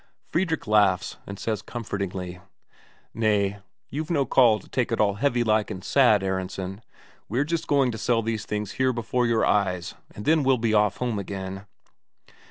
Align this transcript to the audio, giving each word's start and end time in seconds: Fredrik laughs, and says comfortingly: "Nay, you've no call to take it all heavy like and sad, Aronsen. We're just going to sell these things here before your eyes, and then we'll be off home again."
Fredrik 0.31 0.65
laughs, 0.65 1.17
and 1.27 1.37
says 1.37 1.61
comfortingly: 1.61 2.39
"Nay, 3.13 3.59
you've 3.91 4.09
no 4.09 4.25
call 4.25 4.57
to 4.57 4.67
take 4.67 4.91
it 4.91 4.99
all 4.99 5.13
heavy 5.13 5.43
like 5.43 5.69
and 5.69 5.83
sad, 5.83 6.23
Aronsen. 6.23 6.81
We're 7.29 7.43
just 7.43 7.67
going 7.67 7.91
to 7.91 7.99
sell 7.99 8.23
these 8.23 8.45
things 8.47 8.71
here 8.71 8.93
before 8.93 9.27
your 9.27 9.45
eyes, 9.45 9.93
and 10.15 10.25
then 10.25 10.41
we'll 10.41 10.57
be 10.57 10.73
off 10.73 10.97
home 10.97 11.19
again." 11.19 11.67